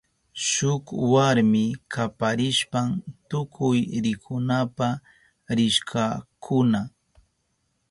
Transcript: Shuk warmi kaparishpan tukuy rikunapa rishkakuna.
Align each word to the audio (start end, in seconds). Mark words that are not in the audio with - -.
Shuk 0.49 0.85
warmi 1.13 1.63
kaparishpan 1.93 2.87
tukuy 3.29 3.79
rikunapa 4.03 4.87
rishkakuna. 5.55 6.79